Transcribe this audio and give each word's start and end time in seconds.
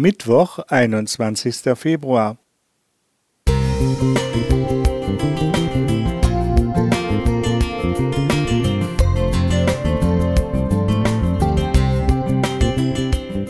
Mittwoch, 0.00 0.60
21. 0.60 1.76
Februar. 1.76 2.38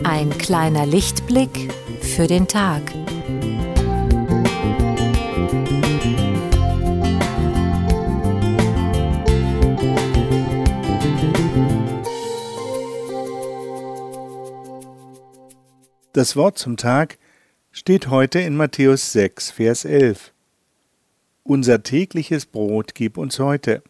Ein 0.02 0.30
kleiner 0.38 0.86
Lichtblick 0.86 1.72
für 2.00 2.26
den 2.26 2.48
Tag. 2.48 2.82
Das 16.12 16.34
Wort 16.34 16.58
zum 16.58 16.76
Tag 16.76 17.18
steht 17.70 18.08
heute 18.08 18.40
in 18.40 18.56
Matthäus 18.56 19.12
6, 19.12 19.52
Vers 19.52 19.84
11. 19.84 20.32
Unser 21.44 21.84
tägliches 21.84 22.46
Brot 22.46 22.96
gib 22.96 23.16
uns 23.16 23.38
heute. 23.38 23.84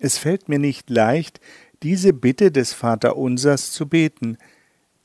Es 0.00 0.18
fällt 0.18 0.48
mir 0.48 0.58
nicht 0.58 0.90
leicht, 0.90 1.40
diese 1.84 2.12
Bitte 2.12 2.50
des 2.50 2.72
Vaterunsers 2.72 3.70
zu 3.70 3.86
beten. 3.86 4.38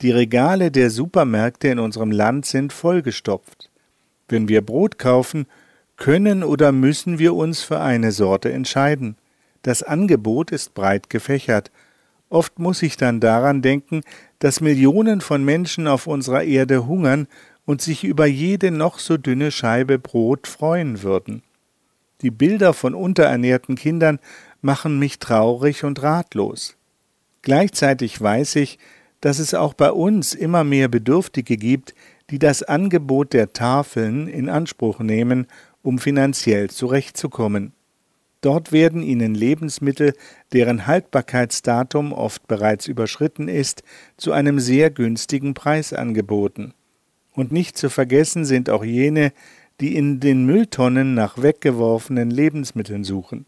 Die 0.02 0.10
Regale 0.10 0.72
der 0.72 0.90
Supermärkte 0.90 1.68
in 1.68 1.78
unserem 1.78 2.10
Land 2.10 2.48
sind 2.48 2.74
vollgestopft. 2.74 3.70
Wenn 4.28 4.48
wir 4.48 4.66
Brot 4.66 4.98
kaufen, 4.98 5.46
können 5.96 6.44
oder 6.44 6.72
müssen 6.72 7.20
wir 7.20 7.36
uns 7.36 7.62
für 7.62 7.80
eine 7.80 8.12
Sorte 8.12 8.52
entscheiden. 8.52 9.16
Das 9.62 9.84
Angebot 9.84 10.50
ist 10.50 10.74
breit 10.74 11.12
gefächert. 11.12 11.70
Oft 12.30 12.58
muss 12.58 12.82
ich 12.82 12.98
dann 12.98 13.20
daran 13.20 13.62
denken, 13.62 14.02
dass 14.44 14.60
Millionen 14.60 15.22
von 15.22 15.46
Menschen 15.46 15.88
auf 15.88 16.06
unserer 16.06 16.44
Erde 16.44 16.86
hungern 16.86 17.30
und 17.64 17.82
sich 17.82 18.04
über 18.04 18.26
jede 18.26 18.72
noch 18.72 19.00
so 19.00 19.16
dünne 19.16 19.52
Scheibe 19.52 20.00
Brot 20.00 20.48
freuen 20.48 21.02
würden. 21.02 21.44
Die 22.22 22.30
Bilder 22.30 22.74
von 22.74 22.94
unterernährten 22.94 23.76
Kindern 23.76 24.20
machen 24.62 25.00
mich 25.00 25.20
traurig 25.20 25.86
und 25.86 26.04
ratlos. 26.04 26.76
Gleichzeitig 27.42 28.20
weiß 28.20 28.58
ich, 28.58 28.80
dass 29.22 29.40
es 29.40 29.54
auch 29.54 29.74
bei 29.76 29.94
uns 29.94 30.34
immer 30.34 30.66
mehr 30.66 30.90
Bedürftige 30.90 31.56
gibt, 31.56 31.96
die 32.30 32.38
das 32.38 32.64
Angebot 32.64 33.32
der 33.32 33.54
Tafeln 33.54 34.28
in 34.28 34.50
Anspruch 34.50 35.00
nehmen, 35.00 35.48
um 35.84 36.00
finanziell 36.00 36.70
zurechtzukommen. 36.70 37.72
Dort 38.44 38.74
werden 38.74 39.02
ihnen 39.02 39.36
Lebensmittel, 39.36 40.14
deren 40.52 40.86
Haltbarkeitsdatum 40.86 42.12
oft 42.12 42.46
bereits 42.46 42.88
überschritten 42.88 43.48
ist, 43.48 43.84
zu 44.18 44.34
einem 44.34 44.60
sehr 44.60 44.90
günstigen 44.90 45.54
Preis 45.54 45.94
angeboten. 45.94 46.74
Und 47.32 47.54
nicht 47.54 47.78
zu 47.78 47.90
vergessen 47.90 48.44
sind 48.44 48.70
auch 48.70 48.84
jene, 48.84 49.32
die 49.80 49.96
in 49.96 50.20
den 50.20 50.46
Mülltonnen 50.46 51.14
nach 51.14 51.42
weggeworfenen 51.42 52.30
Lebensmitteln 52.30 53.06
suchen. 53.06 53.46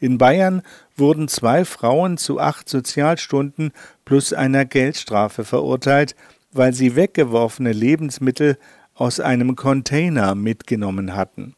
In 0.00 0.18
Bayern 0.18 0.62
wurden 0.96 1.28
zwei 1.28 1.64
Frauen 1.64 2.18
zu 2.18 2.40
acht 2.40 2.68
Sozialstunden 2.68 3.70
plus 4.04 4.32
einer 4.32 4.64
Geldstrafe 4.64 5.44
verurteilt, 5.44 6.16
weil 6.50 6.72
sie 6.72 6.96
weggeworfene 6.96 7.70
Lebensmittel 7.70 8.58
aus 8.94 9.20
einem 9.20 9.54
Container 9.54 10.34
mitgenommen 10.34 11.14
hatten. 11.14 11.54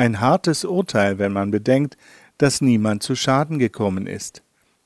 Ein 0.00 0.18
hartes 0.18 0.64
Urteil, 0.64 1.18
wenn 1.18 1.34
man 1.34 1.50
bedenkt, 1.50 1.98
dass 2.38 2.62
niemand 2.62 3.02
zu 3.02 3.14
Schaden 3.14 3.58
gekommen 3.58 4.06
ist. 4.06 4.42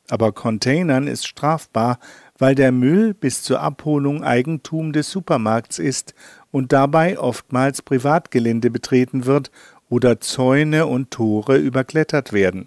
Aber 0.09 0.33
Containern 0.33 1.07
ist 1.07 1.29
strafbar, 1.29 2.01
weil 2.37 2.57
der 2.57 2.73
Müll 2.73 3.15
bis 3.15 3.45
zur 3.45 3.61
Abholung 3.61 4.25
Eigentum 4.25 4.93
des 4.93 5.13
Supermarkts 5.13 5.79
ist 5.79 6.17
und 6.51 6.73
dabei 6.73 7.17
oftmals 7.17 7.81
Privatgelände 7.81 8.73
betreten 8.73 9.25
wird 9.25 9.53
oder 9.89 10.19
Zäune 10.19 10.87
und 10.87 11.13
Tore 11.13 11.59
überklettert 11.59 12.33
werden. 12.33 12.67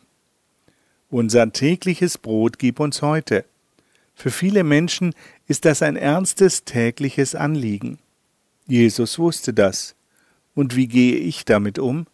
Unser 1.10 1.52
tägliches 1.52 2.18
Brot 2.18 2.60
gib 2.60 2.80
uns 2.80 3.02
heute. 3.02 3.44
Für 4.16 4.32
viele 4.32 4.64
Menschen 4.64 5.14
ist 5.48 5.66
das 5.66 5.82
ein 5.82 5.98
ernstes 5.98 6.64
tägliches 6.64 7.36
Anliegen. 7.36 8.00
Jesus 8.68 9.20
wusste 9.20 9.54
das. 9.54 9.96
Und 10.56 10.78
wie 10.78 10.88
gehe 10.88 11.18
ich 11.18 11.44
damit 11.44 11.78
um? 11.78 12.08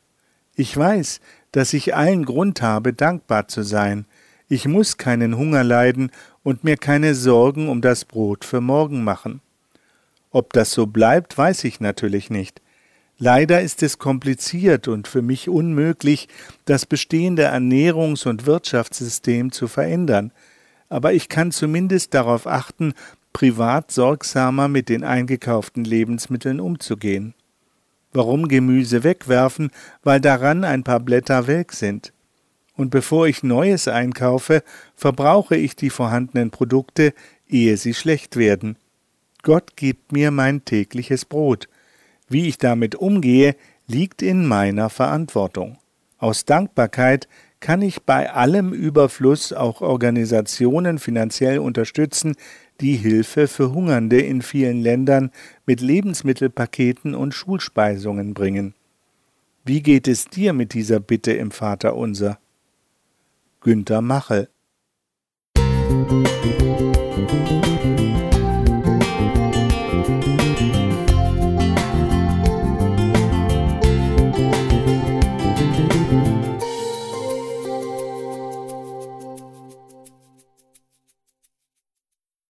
Ich 0.56 0.76
weiß, 0.78 1.20
dass 1.52 1.74
ich 1.74 1.96
allen 1.96 2.26
Grund 2.26 2.62
habe, 2.62 2.94
dankbar 2.94 3.48
zu 3.48 3.64
sein. 3.64 4.06
Ich 4.50 4.68
muss 4.68 4.98
keinen 4.98 5.38
Hunger 5.38 5.64
leiden 5.64 6.12
und 6.44 6.64
mir 6.64 6.78
keine 6.78 7.16
Sorgen 7.16 7.70
um 7.70 7.82
das 7.82 8.06
Brot 8.06 8.46
für 8.46 8.62
morgen 8.62 9.04
machen. 9.04 9.42
Ob 10.30 10.54
das 10.54 10.72
so 10.72 10.86
bleibt, 10.86 11.38
weiß 11.38 11.64
ich 11.64 11.80
natürlich 11.80 12.30
nicht. 12.30 12.62
Leider 13.18 13.62
ist 13.62 13.84
es 13.84 14.00
kompliziert 14.00 14.88
und 14.88 15.08
für 15.08 15.22
mich 15.22 15.48
unmöglich, 15.48 16.28
das 16.66 16.86
bestehende 16.86 17.50
Ernährungs- 17.50 18.28
und 18.28 18.46
Wirtschaftssystem 18.46 19.52
zu 19.52 19.68
verändern, 19.68 20.32
aber 20.90 21.14
ich 21.14 21.30
kann 21.30 21.52
zumindest 21.52 22.14
darauf 22.14 22.46
achten, 22.48 22.94
privat 23.32 23.92
sorgsamer 23.92 24.68
mit 24.68 24.90
den 24.90 25.04
eingekauften 25.04 25.86
Lebensmitteln 25.86 26.60
umzugehen. 26.60 27.34
Warum 28.14 28.48
Gemüse 28.48 29.04
wegwerfen, 29.04 29.72
weil 30.04 30.22
daran 30.22 30.64
ein 30.64 30.84
paar 30.84 31.00
Blätter 31.00 31.48
welk 31.48 31.74
sind? 31.74 32.14
Und 32.76 32.90
bevor 32.90 33.28
ich 33.28 33.44
Neues 33.44 33.88
einkaufe, 33.88 34.64
verbrauche 34.96 35.56
ich 35.56 35.76
die 35.76 35.90
vorhandenen 35.90 36.52
Produkte, 36.52 37.14
ehe 37.48 37.78
sie 37.78 37.94
schlecht 37.94 38.36
werden. 38.36 38.78
Gott 39.44 39.76
gibt 39.76 40.12
mir 40.12 40.32
mein 40.32 40.64
tägliches 40.66 41.26
Brot. 41.26 41.68
Wie 42.30 42.48
ich 42.48 42.58
damit 42.58 42.96
umgehe, 42.96 43.56
liegt 43.88 44.22
in 44.22 44.48
meiner 44.48 44.90
Verantwortung. 44.90 45.78
Aus 46.18 46.46
Dankbarkeit 46.46 47.28
kann 47.64 47.82
ich 47.82 48.04
bei 48.04 48.30
allem 48.30 48.74
Überfluss 48.74 49.54
auch 49.54 49.80
Organisationen 49.80 51.00
finanziell 51.00 51.60
unterstützen, 51.60 52.36
die 52.82 52.98
Hilfe 52.98 53.48
für 53.48 53.72
Hungernde 53.72 54.20
in 54.20 54.42
vielen 54.42 54.82
Ländern 54.82 55.32
mit 55.66 55.80
Lebensmittelpaketen 55.80 57.16
und 57.16 57.34
Schulspeisungen 57.34 58.34
bringen. 58.34 58.74
Wie 59.64 59.82
geht 59.82 60.10
es 60.10 60.26
dir 60.26 60.52
mit 60.52 60.74
dieser 60.74 61.00
Bitte 61.00 61.32
im 61.32 61.52
Vaterunser? 61.52 62.38
Günther 63.62 64.02
Machel 64.02 64.50